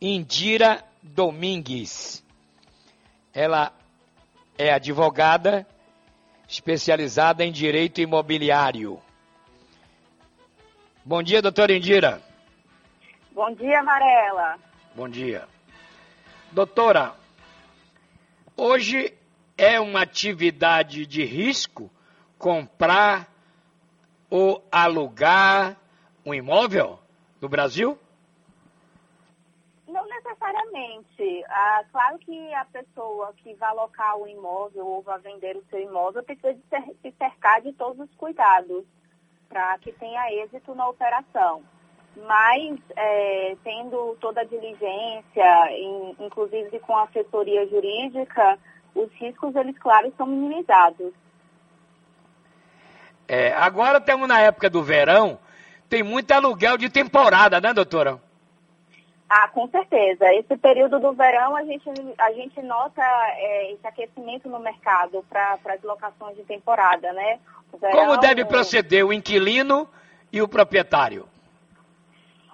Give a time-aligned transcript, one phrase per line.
[0.00, 2.22] Indira Domingues.
[3.32, 3.72] Ela
[4.58, 5.66] é advogada
[6.48, 9.00] especializada em direito imobiliário.
[11.04, 12.22] Bom dia, doutora Indira.
[13.32, 14.58] Bom dia, Varela.
[14.94, 15.46] Bom dia.
[16.52, 17.14] Doutora,
[18.56, 19.12] hoje
[19.56, 21.90] é uma atividade de risco
[22.38, 23.32] comprar
[24.28, 25.76] ou alugar
[26.24, 26.98] um imóvel
[27.40, 27.98] no Brasil?
[30.26, 31.44] Necessariamente.
[31.48, 35.80] Ah, claro que a pessoa que vai alocar o imóvel ou vai vender o seu
[35.80, 36.58] imóvel precisa
[37.00, 38.84] se cercar de todos os cuidados
[39.48, 41.62] para que tenha êxito na operação.
[42.16, 48.58] Mas, é, tendo toda a diligência, in, inclusive com a assessoria jurídica,
[48.94, 51.12] os riscos, eles, claro, são minimizados.
[53.28, 55.38] É, agora estamos na época do verão,
[55.88, 58.25] tem muito aluguel de temporada, né, doutora?
[59.28, 60.32] Ah, com certeza.
[60.34, 65.58] Esse período do verão a gente, a gente nota é, esse aquecimento no mercado para
[65.64, 67.40] as locações de temporada, né?
[67.80, 69.88] Verão, Como deve proceder o inquilino
[70.32, 71.28] e o proprietário?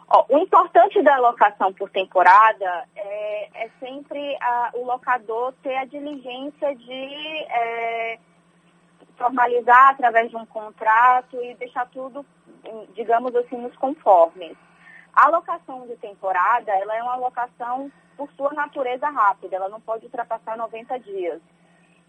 [0.08, 5.84] Ó, o importante da locação por temporada é, é sempre a, o locador ter a
[5.84, 8.18] diligência de é,
[9.16, 12.24] formalizar através de um contrato e deixar tudo,
[12.94, 14.56] digamos assim, nos conformes.
[15.12, 20.06] A alocação de temporada, ela é uma alocação por sua natureza rápida, ela não pode
[20.06, 21.40] ultrapassar 90 dias.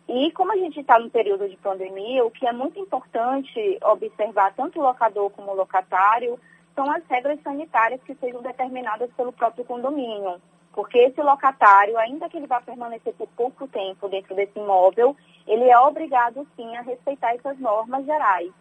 [0.08, 4.54] E como a gente está no período de pandemia, o que é muito importante observar
[4.54, 6.40] tanto o locador como o locatário
[6.76, 10.42] são as regras sanitárias que sejam determinadas pelo próprio condomínio.
[10.72, 15.16] Porque esse locatário, ainda que ele vá permanecer por pouco tempo dentro desse imóvel,
[15.46, 18.52] ele é obrigado sim a respeitar essas normas gerais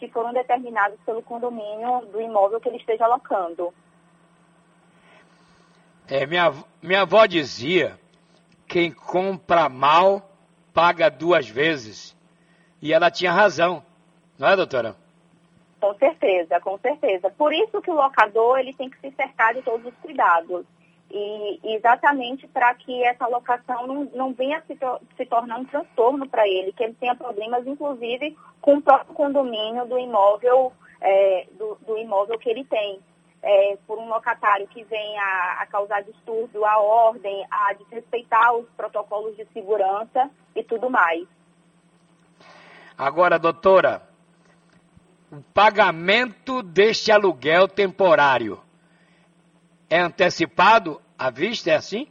[0.00, 3.72] que foram determinadas pelo condomínio do imóvel que ele esteja alocando.
[6.08, 8.00] É, minha, minha avó dizia,
[8.66, 10.22] quem compra mal
[10.72, 12.16] paga duas vezes.
[12.80, 13.84] E ela tinha razão,
[14.38, 14.96] não é, doutora?
[15.78, 17.30] Com certeza, com certeza.
[17.30, 20.64] Por isso que o locador ele tem que se cercar de todos os cuidados.
[21.12, 26.28] E exatamente para que essa locação não, não venha se, to se tornar um transtorno
[26.28, 31.76] para ele, que ele tenha problemas, inclusive, com o próprio condomínio do imóvel, é, do,
[31.84, 33.00] do, imóvel que ele tem.
[33.42, 38.68] É, por um locatário que venha a, a causar distúrbio à ordem, a desrespeitar os
[38.76, 41.26] protocolos de segurança e tudo mais.
[42.98, 44.02] Agora, doutora,
[45.32, 48.60] o pagamento deste aluguel temporário
[49.90, 52.08] é antecipado à vista, é assim?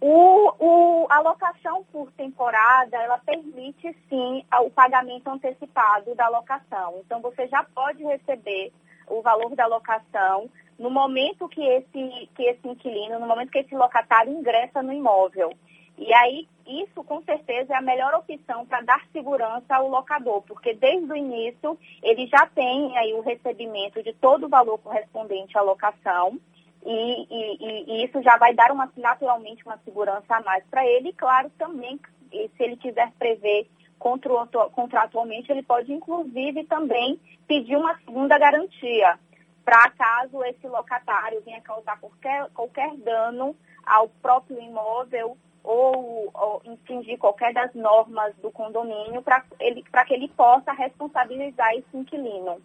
[0.00, 7.00] O, o, a locação por temporada, ela permite sim o pagamento antecipado da locação.
[7.04, 8.72] Então, você já pode receber
[9.08, 10.48] o valor da locação
[10.78, 15.52] no momento que esse, que esse inquilino, no momento que esse locatário ingressa no imóvel.
[15.96, 20.74] E aí, isso com certeza é a melhor opção para dar segurança ao locador, porque
[20.74, 25.62] desde o início ele já tem aí o recebimento de todo o valor correspondente à
[25.62, 26.38] locação.
[26.86, 31.10] E, e, e isso já vai dar uma, naturalmente uma segurança a mais para ele.
[31.10, 31.98] E, claro, também,
[32.30, 33.66] se ele quiser prever
[33.98, 39.18] contratualmente, ele pode, inclusive, também pedir uma segunda garantia,
[39.64, 43.56] para caso esse locatário venha causar qualquer, qualquer dano
[43.86, 50.28] ao próprio imóvel ou, ou infringir qualquer das normas do condomínio para ele, que ele
[50.28, 52.60] possa responsabilizar esse inquilino.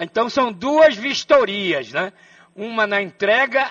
[0.00, 2.12] Então são duas vistorias, né?
[2.56, 3.70] Uma na entrega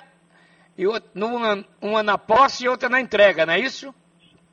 [0.78, 3.94] e outra, uma, uma na posse e outra na entrega, não é isso?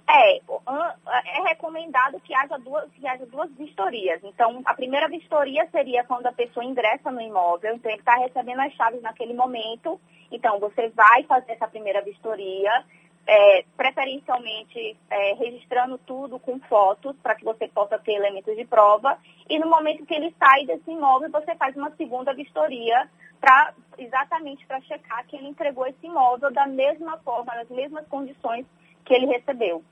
[0.09, 4.21] É, é recomendado que haja duas, que haja duas vistorias.
[4.25, 8.61] Então, a primeira vistoria seria quando a pessoa ingressa no imóvel, então ele está recebendo
[8.61, 10.01] as chaves naquele momento.
[10.33, 12.85] Então, você vai fazer essa primeira vistoria,
[13.27, 19.19] é, preferencialmente é, registrando tudo com fotos para que você possa ter elementos de prova.
[19.49, 23.09] E no momento que ele sai desse imóvel, você faz uma segunda vistoria
[23.41, 28.67] para exatamente para checar que ele entregou esse imóvel da mesma forma, nas mesmas condições
[29.05, 29.83] que ele recebeu.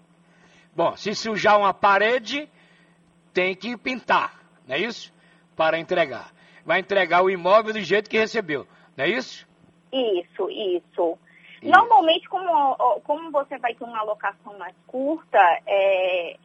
[0.75, 2.49] Bom, se sujar uma parede,
[3.33, 5.13] tem que pintar, não é isso?
[5.57, 6.33] Para entregar.
[6.65, 8.67] Vai entregar o imóvel do jeito que recebeu,
[8.97, 9.49] não é isso?
[9.93, 11.19] Isso, isso.
[11.63, 16.37] Normalmente, como, como você vai ter uma alocação mais curta, é,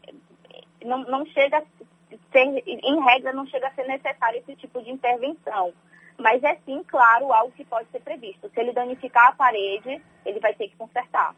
[0.83, 1.63] não, não chega a
[2.31, 5.73] ser, em regra, não chega a ser necessário esse tipo de intervenção.
[6.17, 8.49] Mas é sim, claro, algo que pode ser previsto.
[8.49, 11.35] Se ele danificar a parede, ele vai ter que consertar.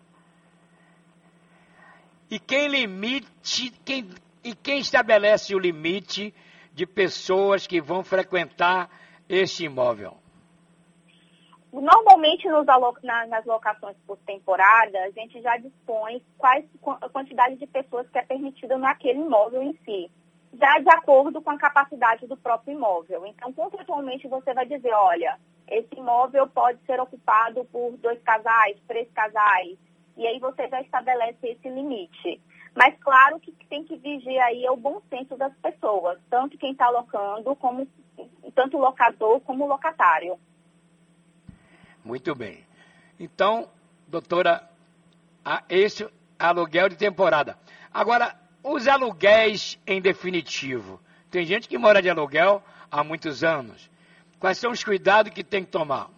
[2.30, 4.10] E quem limite, quem,
[4.44, 6.33] e quem estabelece o limite
[6.74, 8.89] de pessoas que vão frequentar
[9.30, 10.18] este imóvel?
[11.81, 12.48] Normalmente
[13.04, 16.66] na, nas locações por temporada, a gente já dispõe quais
[17.01, 20.10] a quantidade de pessoas que é permitida naquele imóvel em si,
[20.54, 23.25] já de acordo com a capacidade do próprio imóvel.
[23.25, 25.38] Então, contratualmente, você vai dizer, olha,
[25.68, 29.77] esse imóvel pode ser ocupado por dois casais, três casais,
[30.16, 32.42] e aí você já estabelece esse limite.
[32.74, 36.89] Mas claro que tem que vigiar aí o bom senso das pessoas, tanto quem está
[36.89, 37.88] locando, como
[38.54, 40.39] tanto o locador como o locatário.
[42.06, 42.63] Muito bem.
[43.19, 43.68] Então,
[44.07, 44.69] doutora,
[45.68, 46.07] esse
[46.38, 47.57] aluguel de temporada.
[47.92, 51.02] Agora, os aluguéis em definitivo.
[51.31, 52.62] Tem gente que mora de aluguel
[52.92, 53.90] há muitos anos.
[54.40, 56.10] Quais são os cuidados que tem que tomar?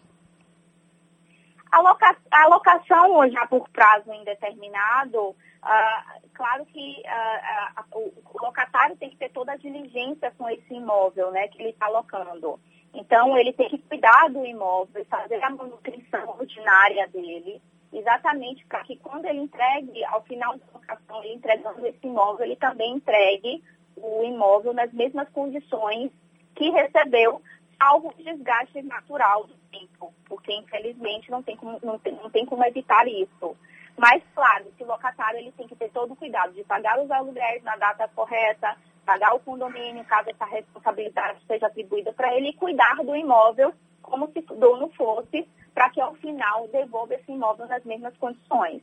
[1.72, 8.98] A, loca a locação já por prazo indeterminado, uh, claro que uh, uh, o locatário
[8.98, 12.60] tem que ter toda a diligência com esse imóvel né, que ele está alocando.
[12.94, 17.62] Então, ele tem que cuidar do imóvel, fazer a manutenção ordinária dele,
[17.94, 22.56] exatamente para que quando ele entregue, ao final da locação, ele entregando esse imóvel, ele
[22.56, 23.64] também entregue
[23.96, 26.12] o imóvel nas mesmas condições
[26.56, 27.42] que recebeu,
[27.82, 32.46] salvo o desgaste natural do tempo, porque infelizmente não tem como, não tem, não tem
[32.46, 33.56] como evitar isso.
[33.98, 37.64] Mas, claro, esse locatário ele tem que ter todo o cuidado de pagar os aluguéis
[37.64, 42.98] na data correta, pagar o condomínio, caso essa responsabilidade seja atribuída para ele, e cuidar
[42.98, 47.84] do imóvel como se o dono fosse, para que ao final devolva esse imóvel nas
[47.86, 48.82] mesmas condições.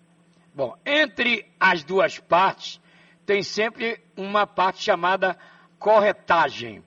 [0.54, 2.80] Bom, entre as duas partes,
[3.26, 5.36] tem sempre uma parte chamada
[5.78, 6.82] corretagem.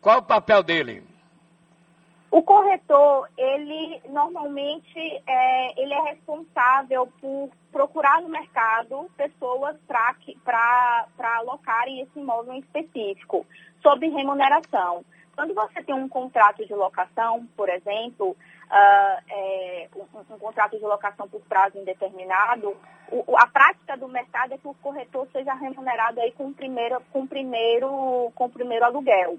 [0.00, 1.02] Qual é o papel dele?
[2.30, 12.00] O corretor, ele normalmente é, ele é responsável por procurar no mercado pessoas para alocarem
[12.00, 13.46] esse imóvel em específico,
[13.82, 15.04] sob remuneração.
[15.34, 20.82] Quando você tem um contrato de locação, por exemplo, uh, é, um, um, contrato de
[20.82, 22.74] locação por prazo indeterminado,
[23.12, 27.02] o, a prática do mercado é que o corretor seja remunerado aí com o primeiro,
[27.12, 29.38] com primeiro, com primeiro aluguel.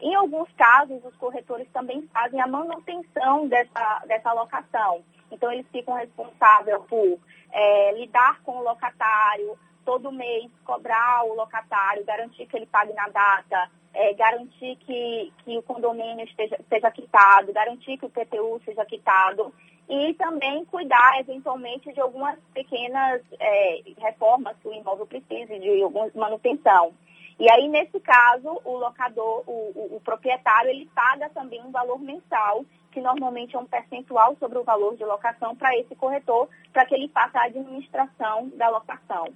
[0.00, 5.02] Em alguns casos, os corretores também fazem a manutenção dessa, dessa alocação.
[5.30, 7.18] Então, eles ficam responsáveis por
[7.52, 13.08] é, lidar com o locatário, todo mês cobrar o locatário, garantir que ele pague na
[13.08, 18.84] data, é, garantir que, que o condomínio esteja, seja quitado, garantir que o PTU seja
[18.84, 19.52] quitado
[19.88, 26.10] e também cuidar, eventualmente, de algumas pequenas é, reformas que o imóvel precise, de alguma
[26.14, 26.92] manutenção.
[27.38, 31.98] E aí, nesse caso, o locador, o, o, o proprietário, ele paga também um valor
[32.00, 36.84] mensal que normalmente é um percentual sobre o valor de locação para esse corretor, para
[36.84, 39.26] que ele faça a administração da locação.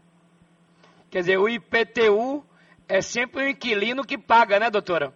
[1.10, 2.44] Quer dizer, o IPTU
[2.88, 5.12] é sempre o inquilino que paga, né, doutora?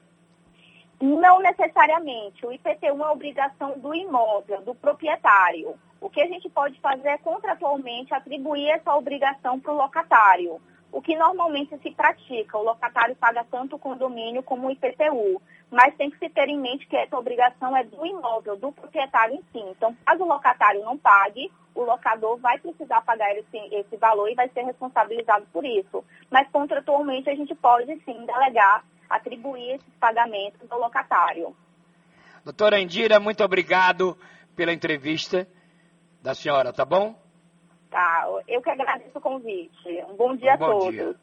[1.01, 2.47] Não necessariamente.
[2.47, 5.75] O IPTU é uma obrigação do imóvel, do proprietário.
[6.01, 10.61] O que a gente pode fazer é contratualmente atribuir essa obrigação para o locatário
[10.93, 12.59] o que normalmente se pratica.
[12.59, 15.41] O locatário paga tanto o condomínio como o IPTU,
[15.71, 19.35] mas tem que se ter em mente que essa obrigação é do imóvel, do proprietário
[19.35, 19.65] em si.
[19.71, 24.35] Então, caso o locatário não pague, o locador vai precisar pagar esse, esse valor e
[24.35, 26.05] vai ser responsabilizado por isso.
[26.31, 31.55] Mas, contratualmente, a gente pode sim delegar, atribuir esses pagamentos ao locatário.
[32.45, 34.17] Doutora Indira, muito obrigado
[34.55, 35.47] pela entrevista
[36.23, 37.26] da senhora, tá bom?
[37.91, 40.05] Tá, eu que agradeço o convite.
[40.09, 40.95] Um bom dia um bom a todos.
[40.95, 41.17] Dia.